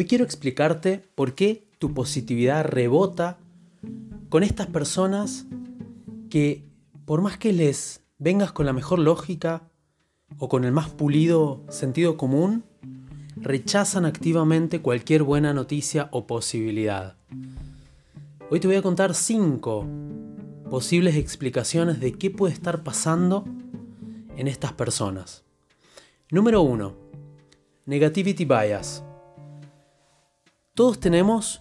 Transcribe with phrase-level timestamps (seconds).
[0.00, 3.36] Hoy quiero explicarte por qué tu positividad rebota
[4.30, 5.44] con estas personas
[6.30, 6.64] que
[7.04, 9.68] por más que les vengas con la mejor lógica
[10.38, 12.64] o con el más pulido sentido común,
[13.36, 17.18] rechazan activamente cualquier buena noticia o posibilidad.
[18.48, 19.86] Hoy te voy a contar cinco
[20.70, 23.44] posibles explicaciones de qué puede estar pasando
[24.38, 25.44] en estas personas.
[26.30, 26.96] Número 1.
[27.84, 29.04] Negativity bias.
[30.80, 31.60] Todos tenemos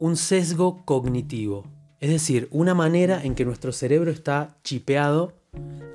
[0.00, 1.64] un sesgo cognitivo,
[2.00, 5.32] es decir, una manera en que nuestro cerebro está chipeado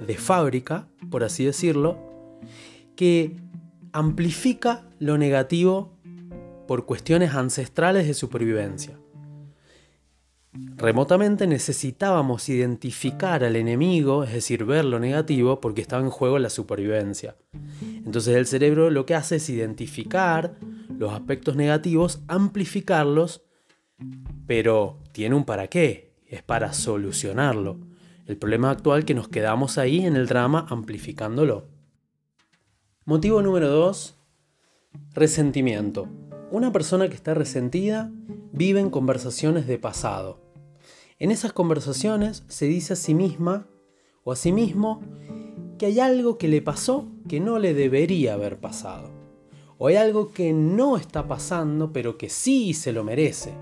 [0.08, 1.98] de fábrica, por así decirlo,
[2.96, 3.36] que
[3.92, 5.92] amplifica lo negativo
[6.66, 8.98] por cuestiones ancestrales de supervivencia.
[10.78, 16.50] Remotamente necesitábamos identificar al enemigo, es decir, ver lo negativo, porque estaba en juego la
[16.50, 17.36] supervivencia.
[18.06, 20.56] Entonces el cerebro lo que hace es identificar
[20.98, 23.44] los aspectos negativos, amplificarlos,
[24.48, 27.80] pero tiene un para qué, es para solucionarlo.
[28.26, 31.68] El problema actual que nos quedamos ahí en el drama amplificándolo.
[33.06, 34.18] Motivo número 2.
[35.14, 36.08] Resentimiento.
[36.52, 38.12] Una persona que está resentida
[38.52, 40.40] vive en conversaciones de pasado.
[41.20, 43.68] En esas conversaciones se dice a sí misma
[44.24, 45.02] o a sí mismo
[45.78, 49.23] que hay algo que le pasó que no le debería haber pasado.
[49.78, 53.54] O hay algo que no está pasando pero que sí se lo merece.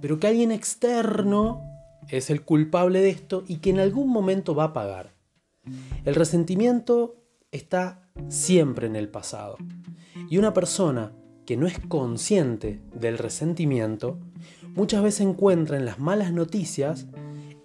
[0.00, 1.62] Pero que alguien externo
[2.08, 5.12] es el culpable de esto y que en algún momento va a pagar.
[6.04, 7.16] El resentimiento
[7.52, 9.56] está siempre en el pasado.
[10.28, 11.12] Y una persona
[11.46, 14.18] que no es consciente del resentimiento,
[14.74, 17.06] muchas veces encuentra en las malas noticias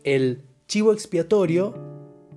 [0.03, 1.75] el chivo expiatorio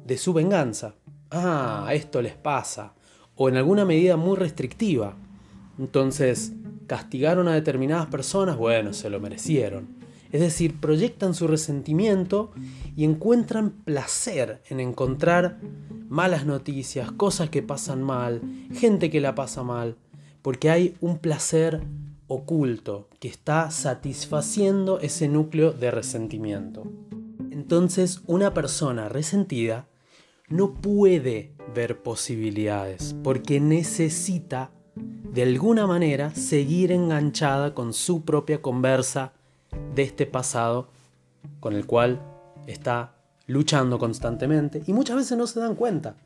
[0.04, 0.94] de su venganza.
[1.30, 2.94] Ah, esto les pasa.
[3.34, 5.16] O en alguna medida muy restrictiva.
[5.78, 6.52] Entonces,
[6.86, 9.98] castigaron a determinadas personas, bueno, se lo merecieron.
[10.32, 12.50] Es decir, proyectan su resentimiento
[12.96, 15.58] y encuentran placer en encontrar
[16.08, 18.42] malas noticias, cosas que pasan mal,
[18.72, 19.96] gente que la pasa mal,
[20.42, 21.82] porque hay un placer
[22.26, 26.86] oculto que está satisfaciendo ese núcleo de resentimiento.
[27.50, 29.88] Entonces una persona resentida
[30.48, 34.70] no puede ver posibilidades porque necesita
[35.32, 39.32] de alguna manera seguir enganchada con su propia conversa
[39.94, 40.88] de este pasado
[41.60, 42.20] con el cual
[42.66, 43.14] está
[43.46, 46.16] luchando constantemente y muchas veces no se dan cuenta.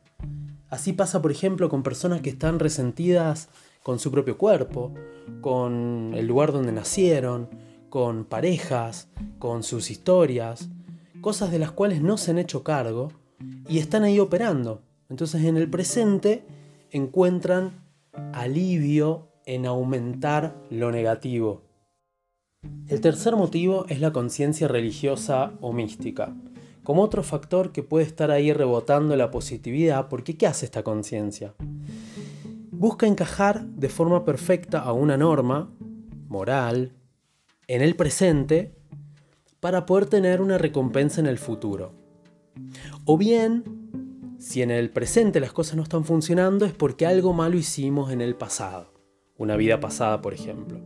[0.69, 3.49] Así pasa, por ejemplo, con personas que están resentidas
[3.83, 4.93] con su propio cuerpo,
[5.41, 7.49] con el lugar donde nacieron,
[7.91, 9.09] con parejas,
[9.39, 10.69] con sus historias,
[11.21, 13.13] cosas de las cuales no se han hecho cargo
[13.69, 14.83] y están ahí operando.
[15.11, 16.45] Entonces en el presente
[16.91, 17.82] encuentran
[18.33, 21.63] alivio en aumentar lo negativo.
[22.89, 26.35] El tercer motivo es la conciencia religiosa o mística
[26.83, 31.55] como otro factor que puede estar ahí rebotando la positividad, porque ¿qué hace esta conciencia?
[32.71, 35.71] Busca encajar de forma perfecta a una norma
[36.29, 36.93] moral
[37.69, 38.75] en el presente
[39.61, 41.93] para poder tener una recompensa en el futuro.
[43.05, 43.82] O bien,
[44.43, 48.21] si en el presente las cosas no están funcionando es porque algo malo hicimos en
[48.21, 48.93] el pasado,
[49.39, 50.81] una vida pasada por ejemplo.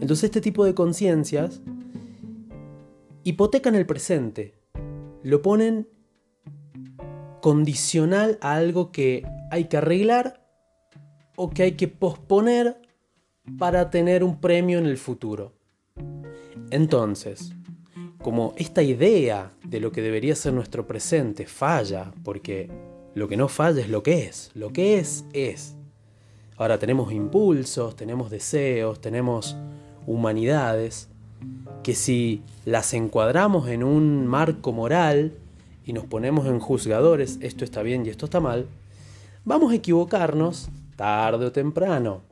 [0.00, 1.62] Entonces este tipo de conciencias
[3.22, 4.54] hipotecan el presente,
[5.22, 5.88] lo ponen
[7.40, 10.44] condicional a algo que hay que arreglar
[11.36, 12.82] o que hay que posponer
[13.56, 15.52] para tener un premio en el futuro.
[16.72, 17.52] Entonces,
[18.20, 22.68] como esta idea de lo que debería ser nuestro presente falla, porque
[23.14, 25.76] lo que no falla es lo que es, lo que es es.
[26.56, 29.56] Ahora tenemos impulsos, tenemos deseos, tenemos
[30.06, 31.08] humanidades,
[31.84, 35.34] que si las encuadramos en un marco moral
[35.84, 38.66] y nos ponemos en juzgadores, esto está bien y esto está mal,
[39.44, 42.22] vamos a equivocarnos tarde o temprano.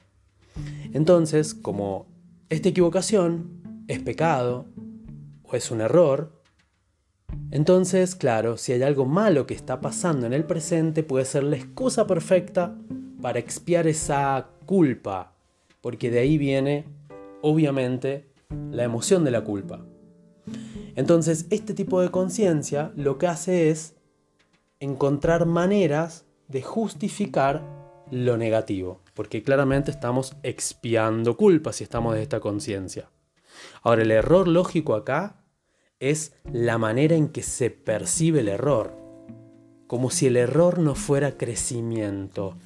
[0.93, 2.07] Entonces, como
[2.49, 4.67] esta equivocación es pecado
[5.45, 6.38] o es un error,
[7.51, 11.57] entonces, claro, si hay algo malo que está pasando en el presente, puede ser la
[11.57, 12.77] excusa perfecta
[13.23, 15.35] para expiar esa culpa,
[15.81, 16.85] porque de ahí viene,
[17.41, 18.29] obviamente,
[18.71, 19.81] la emoción de la culpa.
[20.95, 23.95] Entonces, este tipo de conciencia lo que hace es
[24.79, 27.63] encontrar maneras de justificar
[28.11, 33.11] lo negativo, porque claramente estamos expiando culpa si estamos de esta conciencia.
[33.83, 35.39] Ahora, el error lógico acá
[36.01, 38.95] es la manera en que se percibe el error,
[39.87, 42.57] como si el error no fuera crecimiento.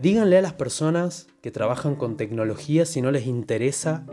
[0.00, 4.06] Díganle a las personas que trabajan con tecnología si no les interesa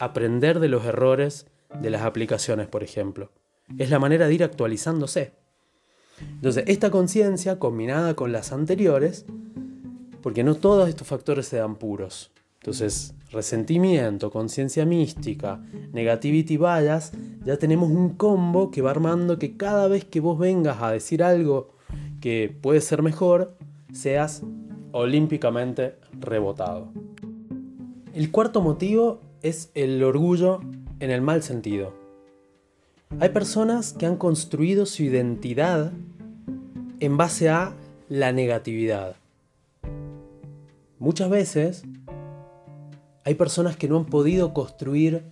[0.00, 1.46] aprender de los errores
[1.80, 3.30] de las aplicaciones, por ejemplo.
[3.78, 5.32] Es la manera de ir actualizándose.
[6.20, 9.26] Entonces, esta conciencia combinada con las anteriores,
[10.22, 12.32] porque no todos estos factores se dan puros.
[12.60, 17.12] Entonces, resentimiento, conciencia mística, negativity bias,
[17.44, 21.22] ya tenemos un combo que va armando que cada vez que vos vengas a decir
[21.22, 21.70] algo
[22.20, 23.54] que puede ser mejor,
[23.92, 24.42] seas
[24.92, 26.88] olímpicamente rebotado.
[28.14, 30.60] El cuarto motivo es el orgullo
[31.00, 31.94] en el mal sentido.
[33.20, 35.92] Hay personas que han construido su identidad
[37.00, 37.74] en base a
[38.08, 39.16] la negatividad.
[40.98, 41.84] Muchas veces
[43.24, 45.24] hay personas que no han podido construir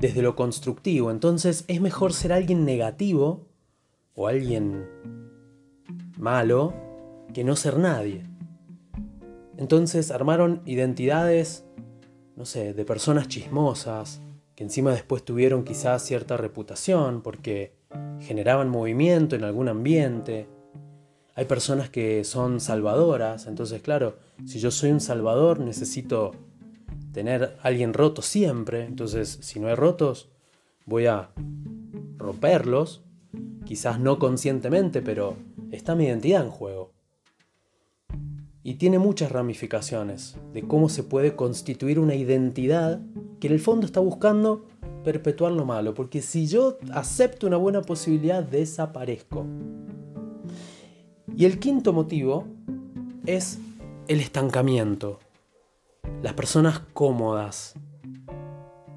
[0.00, 3.48] desde lo constructivo, entonces es mejor ser alguien negativo
[4.14, 4.86] o alguien
[6.16, 6.74] malo
[7.32, 8.22] que no ser nadie.
[9.56, 11.64] Entonces armaron identidades,
[12.36, 14.20] no sé, de personas chismosas,
[14.54, 17.76] que encima después tuvieron quizás cierta reputación porque
[18.20, 20.48] generaban movimiento en algún ambiente.
[21.34, 26.32] Hay personas que son salvadoras, entonces claro, si yo soy un salvador necesito
[27.12, 30.28] tener alguien roto siempre, entonces si no hay rotos
[30.86, 31.30] voy a
[32.16, 33.02] romperlos,
[33.64, 35.36] quizás no conscientemente, pero
[35.70, 36.92] está mi identidad en juego.
[38.62, 43.00] Y tiene muchas ramificaciones de cómo se puede constituir una identidad
[43.40, 44.66] que en el fondo está buscando
[45.04, 49.46] perpetuar lo malo, porque si yo acepto una buena posibilidad, desaparezco.
[51.36, 52.46] Y el quinto motivo
[53.26, 53.58] es
[54.08, 55.20] el estancamiento.
[56.22, 57.74] Las personas cómodas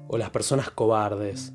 [0.08, 1.52] o las personas cobardes,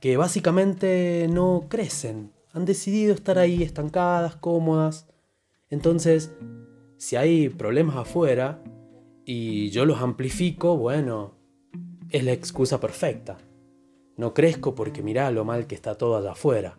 [0.00, 5.08] que básicamente no crecen, han decidido estar ahí estancadas, cómodas.
[5.70, 6.34] Entonces,
[6.98, 8.62] si hay problemas afuera
[9.24, 11.34] y yo los amplifico, bueno,
[12.10, 13.38] es la excusa perfecta.
[14.16, 16.76] No crezco porque mirá lo mal que está todo allá afuera.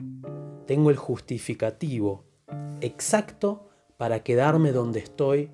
[0.66, 2.26] Tengo el justificativo
[2.80, 3.68] exacto
[3.98, 5.52] para quedarme donde estoy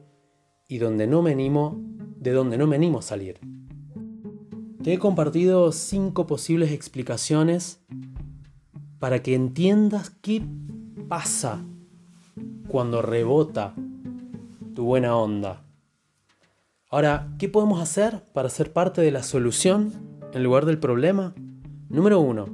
[0.67, 1.81] y donde no me animo,
[2.21, 3.39] de donde no me animo a salir.
[4.83, 7.81] Te he compartido cinco posibles explicaciones
[8.99, 10.43] para que entiendas qué
[11.09, 11.65] pasa
[12.67, 13.73] cuando rebota
[14.75, 15.63] tu buena onda.
[16.91, 19.91] Ahora, ¿qué podemos hacer para ser parte de la solución
[20.31, 21.33] en lugar del problema?
[21.89, 22.45] Número uno,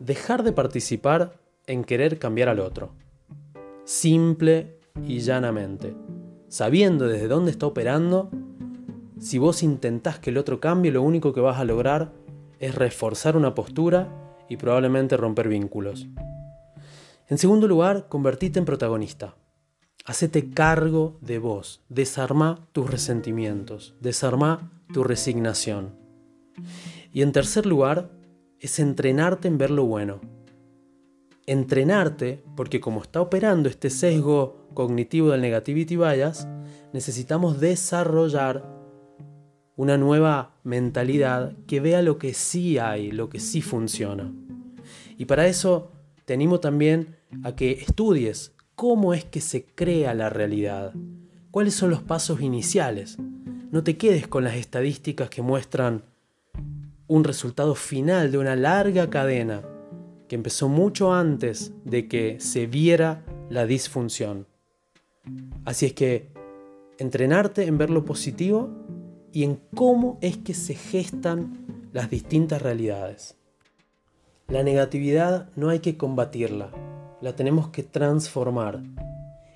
[0.00, 1.38] dejar de participar
[1.68, 2.90] en querer cambiar al otro.
[3.84, 5.94] Simple y llanamente.
[6.48, 8.30] Sabiendo desde dónde está operando,
[9.22, 12.12] si vos intentás que el otro cambie, lo único que vas a lograr
[12.58, 16.08] es reforzar una postura y probablemente romper vínculos.
[17.28, 19.36] En segundo lugar, convertite en protagonista.
[20.04, 25.94] Hacete cargo de vos, desarma tus resentimientos, desarma tu resignación.
[27.12, 28.10] Y en tercer lugar,
[28.58, 30.20] es entrenarte en ver lo bueno.
[31.46, 36.48] Entrenarte, porque como está operando este sesgo cognitivo del negativity bias,
[36.92, 38.81] necesitamos desarrollar
[39.76, 44.32] una nueva mentalidad que vea lo que sí hay, lo que sí funciona.
[45.16, 45.90] Y para eso
[46.24, 50.92] te animo también a que estudies cómo es que se crea la realidad,
[51.50, 53.18] cuáles son los pasos iniciales.
[53.70, 56.02] No te quedes con las estadísticas que muestran
[57.06, 59.62] un resultado final de una larga cadena
[60.28, 64.46] que empezó mucho antes de que se viera la disfunción.
[65.64, 66.28] Así es que
[66.98, 68.70] entrenarte en ver lo positivo
[69.32, 73.36] y en cómo es que se gestan las distintas realidades.
[74.48, 76.70] La negatividad no hay que combatirla,
[77.20, 78.82] la tenemos que transformar.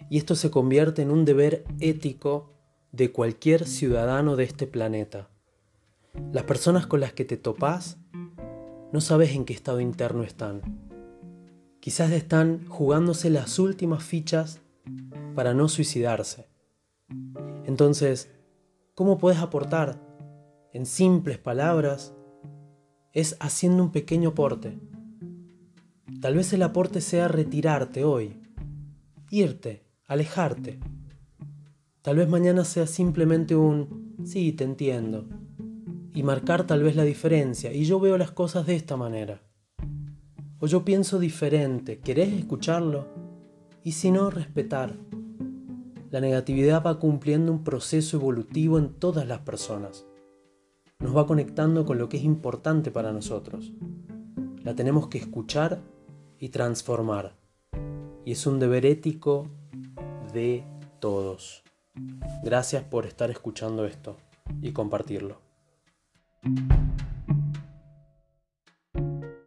[0.09, 2.53] Y esto se convierte en un deber ético
[2.93, 5.29] de cualquier ciudadano de este planeta.
[6.33, 7.99] Las personas con las que te topás
[8.93, 10.63] no sabes en qué estado interno están.
[11.81, 14.61] Quizás están jugándose las últimas fichas
[15.35, 16.49] para no suicidarse.
[17.67, 18.31] Entonces,
[18.97, 20.03] ¿cómo puedes aportar?
[20.73, 22.13] En simples palabras,
[23.13, 24.77] es haciendo un pequeño aporte
[26.21, 28.41] Tal vez el aporte sea retirarte hoy,
[29.31, 30.81] irte, alejarte.
[32.01, 35.29] Tal vez mañana sea simplemente un sí, te entiendo.
[36.15, 37.73] Y marcar tal vez la diferencia.
[37.73, 39.43] Y yo veo las cosas de esta manera.
[40.59, 41.99] O yo pienso diferente.
[41.99, 43.07] ¿Querés escucharlo?
[43.85, 44.97] Y si no, respetar.
[46.11, 50.07] La negatividad va cumpliendo un proceso evolutivo en todas las personas.
[51.01, 53.73] Nos va conectando con lo que es importante para nosotros.
[54.63, 55.83] La tenemos que escuchar
[56.39, 57.37] y transformar.
[58.25, 59.49] Y es un deber ético
[60.33, 60.65] de
[61.01, 61.65] todos.
[62.45, 64.17] Gracias por estar escuchando esto
[64.63, 65.41] y compartirlo.